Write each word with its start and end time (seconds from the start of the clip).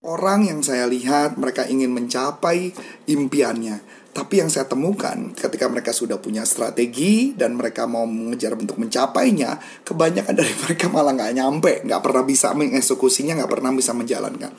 Orang 0.00 0.48
yang 0.48 0.64
saya 0.64 0.88
lihat 0.88 1.36
mereka 1.36 1.68
ingin 1.68 1.92
mencapai 1.92 2.72
impiannya, 3.04 3.84
tapi 4.16 4.40
yang 4.40 4.48
saya 4.48 4.64
temukan 4.64 5.36
ketika 5.36 5.68
mereka 5.68 5.92
sudah 5.92 6.16
punya 6.16 6.48
strategi 6.48 7.36
dan 7.36 7.52
mereka 7.52 7.84
mau 7.84 8.08
mengejar 8.08 8.56
untuk 8.56 8.80
mencapainya, 8.80 9.60
kebanyakan 9.84 10.32
dari 10.32 10.56
mereka 10.64 10.88
malah 10.88 11.12
nggak 11.12 11.36
nyampe, 11.36 11.72
nggak 11.84 12.00
pernah 12.00 12.24
bisa 12.24 12.56
mengeksekusinya, 12.56 13.44
nggak 13.44 13.52
pernah 13.52 13.76
bisa 13.76 13.92
menjalankan. 13.92 14.56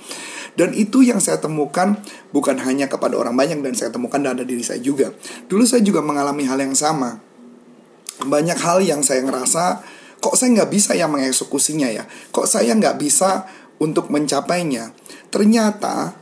Dan 0.53 0.77
itu 0.77 1.01
yang 1.01 1.17
saya 1.17 1.41
temukan 1.41 1.97
bukan 2.29 2.61
hanya 2.61 2.85
kepada 2.85 3.17
orang 3.17 3.33
banyak 3.33 3.65
dan 3.65 3.73
saya 3.73 3.89
temukan 3.89 4.21
ada 4.21 4.45
diri 4.45 4.61
saya 4.61 4.77
juga. 4.77 5.09
Dulu 5.49 5.65
saya 5.65 5.81
juga 5.81 6.05
mengalami 6.05 6.45
hal 6.45 6.61
yang 6.61 6.77
sama. 6.77 7.17
Banyak 8.21 8.61
hal 8.61 8.85
yang 8.85 9.01
saya 9.01 9.25
ngerasa 9.25 9.81
kok 10.21 10.37
saya 10.37 10.53
nggak 10.53 10.69
bisa 10.69 10.93
ya 10.93 11.09
mengeksekusinya 11.09 11.89
ya, 11.89 12.05
kok 12.29 12.45
saya 12.45 12.77
nggak 12.77 13.01
bisa 13.01 13.49
untuk 13.81 14.13
mencapainya. 14.13 14.93
Ternyata 15.31 16.13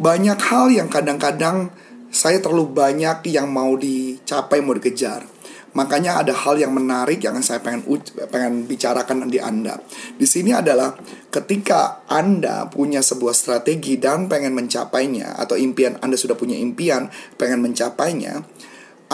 banyak 0.00 0.38
hal 0.40 0.72
yang 0.72 0.88
kadang-kadang 0.88 1.70
saya 2.08 2.40
terlalu 2.40 2.72
banyak 2.72 3.20
yang 3.28 3.52
mau 3.52 3.76
dicapai, 3.76 4.64
mau 4.64 4.72
dikejar. 4.72 5.36
Makanya 5.76 6.24
ada 6.24 6.32
hal 6.32 6.56
yang 6.56 6.72
menarik 6.72 7.20
yang 7.20 7.36
saya 7.44 7.60
pengen 7.60 7.84
pengen 8.32 8.64
bicarakan 8.64 9.28
di 9.28 9.36
Anda. 9.36 9.76
Di 10.16 10.24
sini 10.24 10.56
adalah 10.56 10.96
ketika 11.28 12.08
Anda 12.08 12.64
punya 12.72 13.04
sebuah 13.04 13.36
strategi 13.36 14.00
dan 14.00 14.24
pengen 14.24 14.56
mencapainya 14.56 15.36
atau 15.36 15.52
impian 15.60 16.00
Anda 16.00 16.16
sudah 16.16 16.32
punya 16.32 16.56
impian 16.56 17.12
pengen 17.36 17.60
mencapainya, 17.60 18.40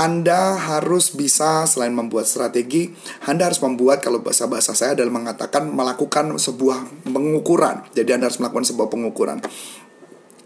anda 0.02 0.58
harus 0.58 1.14
bisa 1.14 1.62
selain 1.62 1.94
membuat 1.94 2.26
strategi, 2.26 2.90
Anda 3.22 3.46
harus 3.46 3.62
membuat 3.62 4.02
kalau 4.02 4.18
bahasa-bahasa 4.18 4.74
saya 4.74 4.98
adalah 4.98 5.14
mengatakan 5.14 5.70
melakukan 5.70 6.34
sebuah 6.42 7.06
pengukuran. 7.06 7.86
Jadi 7.94 8.10
Anda 8.10 8.26
harus 8.26 8.42
melakukan 8.42 8.66
sebuah 8.66 8.90
pengukuran. 8.90 9.38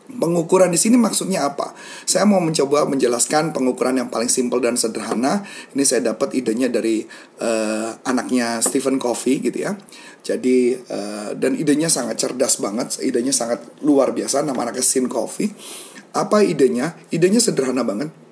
Pengukuran 0.07 0.69
di 0.69 0.77
sini 0.77 1.01
maksudnya 1.01 1.49
apa? 1.49 1.73
Saya 2.05 2.29
mau 2.29 2.37
mencoba 2.37 2.85
menjelaskan 2.85 3.57
pengukuran 3.57 3.97
yang 3.97 4.13
paling 4.13 4.29
simpel 4.29 4.61
dan 4.61 4.77
sederhana. 4.77 5.49
Ini 5.73 5.83
saya 5.89 6.05
dapat 6.13 6.37
idenya 6.37 6.69
dari 6.69 7.09
uh, 7.41 7.97
anaknya 8.05 8.61
Stephen 8.61 9.01
Covey 9.01 9.41
gitu 9.41 9.65
ya. 9.65 9.73
Jadi 10.21 10.77
uh, 10.77 11.33
dan 11.33 11.57
idenya 11.57 11.89
sangat 11.89 12.21
cerdas 12.21 12.61
banget, 12.61 13.01
idenya 13.01 13.33
sangat 13.33 13.65
luar 13.81 14.13
biasa. 14.13 14.45
Nama 14.45 14.69
anaknya 14.69 14.85
Stephen 14.85 15.09
Covey. 15.09 15.49
Apa 16.13 16.45
idenya? 16.45 16.93
Idenya 17.09 17.41
sederhana 17.41 17.81
banget 17.81 18.26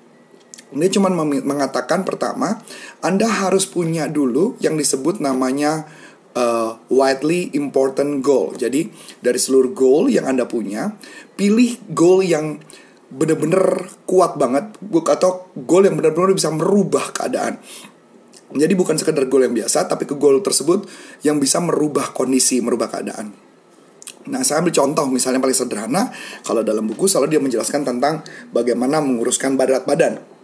dia 0.75 0.89
cuma 0.91 1.07
mengatakan 1.13 2.03
pertama, 2.03 2.59
Anda 2.99 3.29
harus 3.29 3.69
punya 3.69 4.09
dulu 4.11 4.59
yang 4.59 4.75
disebut 4.75 5.23
namanya 5.23 5.87
uh, 6.35 6.75
widely 6.91 7.53
important 7.55 8.19
goal. 8.25 8.51
Jadi 8.57 8.91
dari 9.23 9.39
seluruh 9.39 9.71
goal 9.71 10.11
yang 10.11 10.27
Anda 10.27 10.43
punya, 10.45 10.93
pilih 11.39 11.79
goal 11.95 12.25
yang 12.25 12.59
benar-benar 13.07 13.87
kuat 14.03 14.35
banget 14.35 14.75
atau 15.07 15.47
goal 15.55 15.87
yang 15.87 15.95
benar-benar 15.95 16.35
bisa 16.35 16.51
merubah 16.51 17.15
keadaan. 17.15 17.61
Jadi 18.55 18.73
bukan 18.77 18.99
sekedar 18.99 19.25
goal 19.25 19.47
yang 19.47 19.55
biasa, 19.55 19.89
tapi 19.89 20.05
ke 20.05 20.13
goal 20.19 20.43
tersebut 20.43 20.85
yang 21.25 21.41
bisa 21.41 21.57
merubah 21.63 22.13
kondisi, 22.13 22.61
merubah 22.61 22.91
keadaan. 22.91 23.33
Nah, 24.25 24.41
saya 24.41 24.61
ambil 24.65 24.73
contoh 24.73 25.05
misalnya 25.09 25.37
paling 25.37 25.57
sederhana, 25.57 26.09
kalau 26.41 26.65
dalam 26.65 26.89
buku 26.89 27.05
selalu 27.05 27.37
dia 27.37 27.41
menjelaskan 27.41 27.85
tentang 27.85 28.25
bagaimana 28.49 28.97
menguruskan 29.01 29.53
berat 29.53 29.85
badan. 29.85 30.34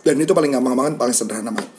Dan 0.00 0.16
itu 0.20 0.32
paling 0.32 0.52
gampang 0.52 0.76
banget, 0.76 0.94
paling 0.96 1.16
sederhana 1.16 1.52
banget. 1.52 1.70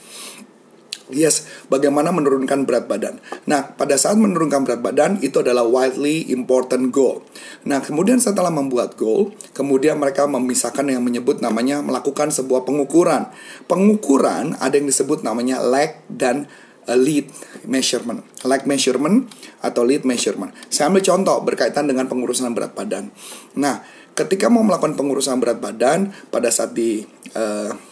Yes, 1.12 1.44
bagaimana 1.68 2.16
menurunkan 2.16 2.64
berat 2.64 2.88
badan. 2.88 3.20
Nah, 3.44 3.76
pada 3.76 4.00
saat 4.00 4.16
menurunkan 4.16 4.64
berat 4.64 4.80
badan 4.80 5.20
itu 5.20 5.44
adalah 5.44 5.68
widely 5.68 6.32
important 6.32 6.96
goal. 6.96 7.28
Nah, 7.68 7.84
kemudian 7.84 8.24
setelah 8.24 8.48
membuat 8.48 8.96
goal, 8.96 9.36
kemudian 9.52 10.00
mereka 10.00 10.24
memisahkan 10.24 10.88
yang 10.88 11.04
menyebut 11.04 11.44
namanya 11.44 11.84
melakukan 11.84 12.32
sebuah 12.32 12.64
pengukuran. 12.64 13.28
Pengukuran 13.68 14.56
ada 14.64 14.80
yang 14.80 14.88
disebut 14.88 15.28
namanya 15.28 15.60
leg 15.60 16.00
dan 16.08 16.48
uh, 16.88 16.96
lead 16.96 17.28
measurement. 17.68 18.24
Leg 18.48 18.64
measurement 18.64 19.28
atau 19.60 19.84
lead 19.84 20.08
measurement. 20.08 20.56
Saya 20.72 20.88
ambil 20.88 21.04
contoh 21.04 21.44
berkaitan 21.44 21.92
dengan 21.92 22.08
pengurusan 22.08 22.56
berat 22.56 22.72
badan. 22.72 23.12
Nah, 23.60 23.84
ketika 24.16 24.48
mau 24.48 24.64
melakukan 24.64 24.96
pengurusan 24.96 25.44
berat 25.44 25.60
badan 25.60 26.16
pada 26.32 26.48
saat 26.48 26.72
di 26.72 27.04
uh, 27.36 27.91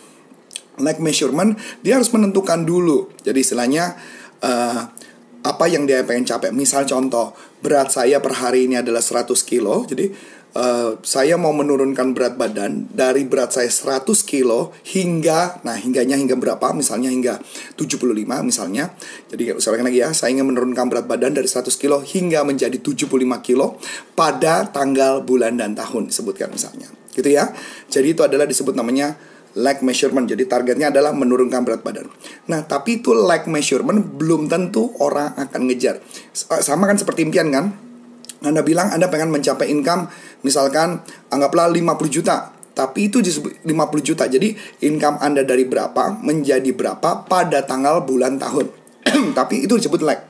like 0.81 1.00
measurement 1.03 1.56
dia 1.84 2.00
harus 2.00 2.12
menentukan 2.12 2.63
dulu. 2.63 3.12
Jadi 3.22 3.40
istilahnya 3.44 3.95
uh, 4.44 4.81
apa 5.44 5.66
yang 5.72 5.88
dia 5.88 6.03
pengen 6.03 6.28
capai. 6.28 6.51
Misal 6.51 6.84
contoh 6.84 7.31
berat 7.63 7.91
saya 7.91 8.19
per 8.19 8.35
hari 8.40 8.67
ini 8.67 8.79
adalah 8.79 9.00
100 9.00 9.31
kilo. 9.47 9.88
Jadi 9.88 10.12
uh, 10.56 11.00
saya 11.00 11.39
mau 11.39 11.56
menurunkan 11.56 12.12
berat 12.12 12.35
badan 12.35 12.91
dari 12.91 13.23
berat 13.23 13.56
saya 13.56 13.72
100 13.72 14.03
kilo 14.28 14.75
hingga 14.84 15.63
nah 15.63 15.75
hingganya 15.79 16.19
hingga 16.19 16.35
berapa? 16.35 16.75
Misalnya 16.75 17.07
hingga 17.07 17.39
75 17.79 18.03
misalnya. 18.44 18.91
Jadi 19.31 19.56
usahakan 19.56 19.88
lagi 19.88 20.00
ya 20.03 20.12
saya 20.12 20.35
ingin 20.35 20.47
menurunkan 20.51 20.91
berat 20.91 21.06
badan 21.07 21.35
dari 21.35 21.47
100 21.47 21.72
kilo 21.79 22.03
hingga 22.03 22.44
menjadi 22.44 22.75
75 22.79 23.07
kilo 23.39 23.79
pada 24.16 24.68
tanggal 24.68 25.23
bulan 25.23 25.56
dan 25.56 25.75
tahun. 25.75 26.12
Disebutkan 26.12 26.51
misalnya. 26.51 26.91
Gitu 27.16 27.31
ya. 27.31 27.51
Jadi 27.88 28.16
itu 28.16 28.22
adalah 28.23 28.44
disebut 28.44 28.75
namanya 28.75 29.16
leg 29.59 29.83
measurement. 29.83 30.23
Jadi 30.23 30.47
targetnya 30.47 30.95
adalah 30.95 31.11
menurunkan 31.11 31.67
berat 31.67 31.83
badan. 31.83 32.07
Nah, 32.47 32.63
tapi 32.63 33.03
itu 33.03 33.11
leg 33.11 33.43
measurement 33.51 33.99
belum 33.99 34.47
tentu 34.47 34.95
orang 35.03 35.35
akan 35.35 35.61
ngejar. 35.67 35.99
Sama 36.31 36.87
kan 36.87 36.95
seperti 36.95 37.27
impian 37.27 37.51
kan? 37.51 37.75
Anda 38.39 38.63
bilang 38.63 38.95
Anda 38.95 39.11
pengen 39.11 39.35
mencapai 39.35 39.67
income 39.67 40.07
misalkan 40.47 41.03
anggaplah 41.27 41.67
50 41.67 42.07
juta. 42.07 42.55
Tapi 42.71 43.11
itu 43.11 43.19
disebut 43.19 43.67
50 43.67 44.07
juta. 44.07 44.23
Jadi 44.31 44.55
income 44.87 45.19
Anda 45.19 45.43
dari 45.43 45.67
berapa 45.67 46.23
menjadi 46.23 46.71
berapa 46.71 47.27
pada 47.27 47.67
tanggal 47.67 48.07
bulan 48.07 48.39
tahun. 48.39 48.71
tapi 49.37 49.67
itu 49.67 49.75
disebut 49.75 50.01
leg. 50.05 50.28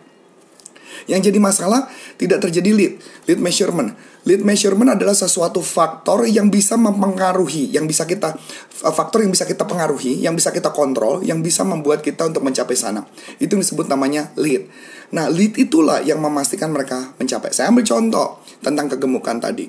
Yang 1.10 1.34
jadi 1.34 1.40
masalah 1.42 1.90
tidak 2.22 2.46
terjadi 2.46 2.70
lead, 2.70 2.94
lead 3.26 3.40
measurement. 3.42 3.98
Lead 4.30 4.46
measurement 4.46 4.94
adalah 4.94 5.18
sesuatu 5.18 5.66
faktor 5.66 6.30
yang 6.30 6.54
bisa 6.54 6.78
mempengaruhi, 6.78 7.74
yang 7.74 7.90
bisa 7.90 8.06
kita 8.06 8.38
eh, 8.86 8.94
faktor 8.94 9.26
yang 9.26 9.34
bisa 9.34 9.50
kita 9.50 9.66
pengaruhi, 9.66 10.22
yang 10.22 10.38
bisa 10.38 10.54
kita 10.54 10.70
kontrol, 10.70 11.26
yang 11.26 11.42
bisa 11.42 11.66
membuat 11.66 12.06
kita 12.06 12.30
untuk 12.30 12.46
mencapai 12.46 12.78
sana. 12.78 13.10
Itu 13.42 13.58
yang 13.58 13.66
disebut 13.66 13.90
namanya 13.90 14.30
lead. 14.38 14.70
Nah, 15.10 15.26
lead 15.26 15.58
itulah 15.58 16.06
yang 16.06 16.22
memastikan 16.22 16.70
mereka 16.70 17.18
mencapai. 17.18 17.50
Saya 17.50 17.74
ambil 17.74 17.82
contoh 17.82 18.46
tentang 18.62 18.86
kegemukan 18.94 19.42
tadi. 19.42 19.66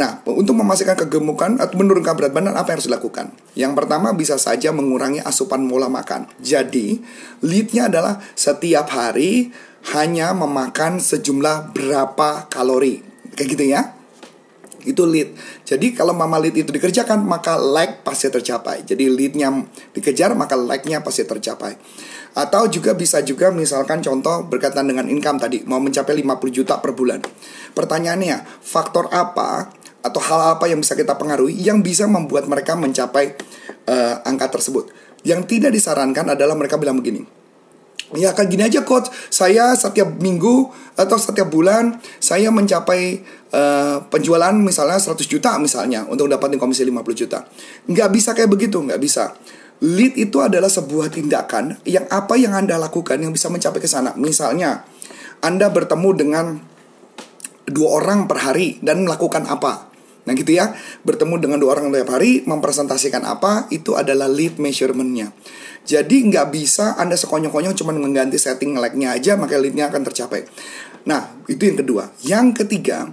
Nah, 0.00 0.24
untuk 0.24 0.56
memastikan 0.56 0.96
kegemukan 0.96 1.60
atau 1.60 1.76
menurunkan 1.76 2.16
berat 2.16 2.32
badan 2.32 2.56
apa 2.56 2.72
yang 2.72 2.80
harus 2.80 2.88
dilakukan? 2.88 3.36
Yang 3.52 3.72
pertama 3.76 4.16
bisa 4.16 4.40
saja 4.40 4.72
mengurangi 4.72 5.20
asupan 5.20 5.68
pola 5.68 5.92
makan. 5.92 6.24
Jadi, 6.40 7.04
leadnya 7.44 7.92
adalah 7.92 8.16
setiap 8.32 8.88
hari 8.96 9.52
hanya 9.92 10.32
memakan 10.32 11.04
sejumlah 11.04 11.76
berapa 11.76 12.48
kalori. 12.48 13.04
Kayak 13.36 13.48
gitu 13.52 13.64
ya. 13.68 13.82
Itu 14.88 15.04
lead. 15.04 15.36
Jadi 15.68 15.92
kalau 15.92 16.16
mama 16.16 16.40
lead 16.40 16.56
itu 16.56 16.72
dikerjakan, 16.72 17.20
maka 17.20 17.60
like 17.60 18.00
pasti 18.00 18.32
tercapai. 18.32 18.80
Jadi 18.88 19.04
leadnya 19.12 19.52
dikejar, 19.92 20.32
maka 20.32 20.56
like-nya 20.56 21.04
pasti 21.04 21.28
tercapai. 21.28 21.76
Atau 22.32 22.72
juga 22.72 22.96
bisa 22.96 23.20
juga 23.20 23.52
misalkan 23.52 24.00
contoh 24.00 24.48
berkaitan 24.48 24.88
dengan 24.88 25.12
income 25.12 25.36
tadi, 25.36 25.60
mau 25.68 25.76
mencapai 25.82 26.16
50 26.16 26.56
juta 26.56 26.80
per 26.80 26.96
bulan. 26.96 27.20
Pertanyaannya, 27.76 28.64
faktor 28.64 29.12
apa 29.12 29.79
atau 30.00 30.20
hal 30.20 30.56
apa 30.56 30.68
yang 30.68 30.80
bisa 30.80 30.96
kita 30.96 31.16
pengaruhi 31.16 31.56
yang 31.60 31.84
bisa 31.84 32.08
membuat 32.08 32.48
mereka 32.48 32.76
mencapai 32.76 33.36
uh, 33.88 34.24
angka 34.24 34.60
tersebut? 34.60 34.88
Yang 35.20 35.52
tidak 35.52 35.76
disarankan 35.76 36.32
adalah 36.32 36.56
mereka 36.56 36.80
bilang 36.80 36.96
begini, 36.96 37.28
Ya 38.10 38.34
kan 38.34 38.50
gini 38.50 38.66
aja 38.66 38.82
coach, 38.82 39.06
saya 39.30 39.70
setiap 39.78 40.18
minggu 40.18 40.66
atau 40.98 41.14
setiap 41.14 41.46
bulan 41.46 42.02
saya 42.18 42.50
mencapai 42.50 43.22
uh, 43.54 44.02
penjualan 44.10 44.50
misalnya 44.50 44.98
100 44.98 45.14
juta 45.30 45.54
misalnya 45.62 46.02
untuk 46.10 46.26
dapatin 46.26 46.58
komisi 46.58 46.82
50 46.82 47.06
juta. 47.14 47.46
Nggak 47.86 48.08
bisa 48.10 48.34
kayak 48.34 48.50
begitu, 48.50 48.82
nggak 48.82 48.98
bisa. 48.98 49.38
Lead 49.86 50.18
itu 50.18 50.42
adalah 50.42 50.66
sebuah 50.66 51.06
tindakan 51.14 51.78
yang 51.86 52.10
apa 52.10 52.34
yang 52.34 52.50
Anda 52.50 52.82
lakukan 52.82 53.14
yang 53.22 53.30
bisa 53.30 53.46
mencapai 53.46 53.78
ke 53.78 53.86
sana. 53.86 54.10
Misalnya, 54.18 54.82
Anda 55.38 55.70
bertemu 55.70 56.10
dengan 56.18 56.46
dua 57.70 58.02
orang 58.02 58.26
per 58.26 58.42
hari 58.42 58.82
dan 58.82 59.06
melakukan 59.06 59.46
apa? 59.46 59.89
Nah 60.24 60.32
gitu 60.36 60.52
ya, 60.52 60.76
bertemu 61.02 61.40
dengan 61.40 61.58
dua 61.60 61.76
orang 61.78 61.88
tiap 61.92 62.12
hari, 62.12 62.44
mempresentasikan 62.44 63.24
apa, 63.24 63.68
itu 63.72 63.96
adalah 63.96 64.28
lead 64.28 64.60
measurementnya. 64.60 65.32
Jadi 65.88 66.28
nggak 66.28 66.52
bisa 66.52 66.94
Anda 67.00 67.16
sekonyong-konyong 67.16 67.72
cuma 67.72 67.96
mengganti 67.96 68.36
setting 68.36 68.76
like-nya 68.76 69.16
aja 69.16 69.34
maka 69.40 69.56
lead-nya 69.56 69.88
akan 69.88 70.02
tercapai. 70.04 70.44
Nah, 71.08 71.40
itu 71.48 71.64
yang 71.64 71.78
kedua. 71.80 72.12
Yang 72.20 72.64
ketiga, 72.64 73.08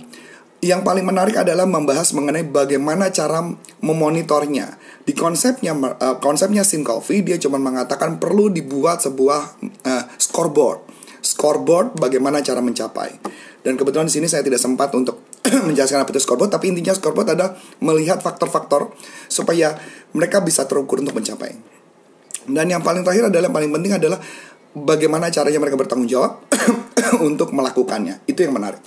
yang 0.59 0.83
paling 0.83 1.07
menarik 1.07 1.39
adalah 1.39 1.63
membahas 1.63 2.11
mengenai 2.11 2.43
bagaimana 2.43 3.13
cara 3.13 3.45
memonitornya. 3.79 4.75
Di 5.07 5.15
konsepnya 5.15 5.71
uh, 5.71 6.17
konsepnya 6.19 6.67
Sin 6.67 6.83
Coffee 6.83 7.23
dia 7.23 7.39
cuma 7.39 7.55
mengatakan 7.55 8.19
perlu 8.19 8.51
dibuat 8.51 8.99
sebuah 8.99 9.41
uh, 9.87 10.03
scoreboard. 10.19 10.83
Scoreboard 11.23 11.95
bagaimana 11.95 12.43
cara 12.43 12.59
mencapai. 12.59 13.21
Dan 13.63 13.79
kebetulan 13.79 14.11
di 14.11 14.13
sini 14.15 14.27
saya 14.27 14.43
tidak 14.43 14.59
sempat 14.59 14.91
untuk 14.95 15.16
menjelaskan 15.67 16.05
apa 16.05 16.09
itu 16.13 16.21
scoreboard, 16.21 16.51
tapi 16.53 16.69
intinya 16.73 16.93
scoreboard 16.93 17.33
adalah 17.33 17.57
melihat 17.81 18.21
faktor-faktor 18.21 18.93
supaya 19.31 19.77
mereka 20.13 20.41
bisa 20.41 20.65
terukur 20.69 21.01
untuk 21.01 21.17
mencapai. 21.17 21.57
Dan 22.47 22.71
yang 22.71 22.81
paling 22.85 23.03
terakhir 23.03 23.27
adalah 23.27 23.51
yang 23.51 23.55
paling 23.55 23.71
penting 23.73 23.93
adalah 23.99 24.19
bagaimana 24.71 25.27
caranya 25.33 25.59
mereka 25.59 25.75
bertanggung 25.75 26.07
jawab 26.07 26.45
untuk 27.29 27.51
melakukannya. 27.51 28.23
Itu 28.29 28.47
yang 28.47 28.55
menarik. 28.55 28.79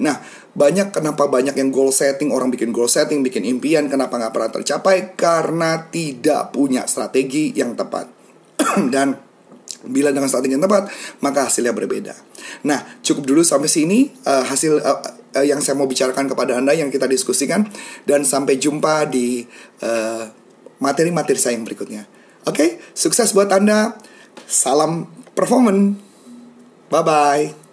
Nah, 0.00 0.16
banyak 0.52 0.92
kenapa 0.92 1.32
banyak 1.32 1.56
yang 1.56 1.72
goal 1.72 1.88
setting 1.88 2.28
orang 2.28 2.52
bikin 2.52 2.76
goal 2.76 2.88
setting 2.88 3.24
bikin 3.24 3.48
impian 3.48 3.88
kenapa 3.88 4.20
nggak 4.20 4.32
pernah 4.36 4.50
tercapai 4.52 5.16
karena 5.16 5.88
tidak 5.88 6.52
punya 6.52 6.84
strategi 6.84 7.56
yang 7.56 7.72
tepat 7.72 8.12
dan 8.92 9.16
bila 9.88 10.12
dengan 10.12 10.28
strategi 10.28 10.52
yang 10.52 10.64
tepat 10.68 10.92
maka 11.24 11.48
hasilnya 11.48 11.72
berbeda 11.72 12.12
nah 12.68 12.84
cukup 13.00 13.24
dulu 13.24 13.40
sampai 13.40 13.68
sini 13.72 14.12
uh, 14.28 14.44
hasil 14.44 14.76
uh, 14.84 15.21
uh, 15.34 15.44
yang 15.44 15.60
saya 15.64 15.76
mau 15.76 15.88
bicarakan 15.88 16.28
kepada 16.28 16.58
anda 16.60 16.72
yang 16.72 16.88
kita 16.88 17.08
diskusikan. 17.08 17.66
Dan 18.04 18.24
sampai 18.24 18.56
jumpa 18.60 19.08
di 19.08 19.44
materi-materi 20.78 21.38
uh, 21.38 21.42
saya 21.42 21.54
yang 21.56 21.66
berikutnya. 21.66 22.04
Oke? 22.48 22.56
Okay? 22.56 22.70
sukses 22.92 23.32
buat 23.32 23.50
anda. 23.52 23.96
Salam 24.48 25.08
performance. 25.36 25.98
Bye 26.92 27.04
bye 27.04 27.71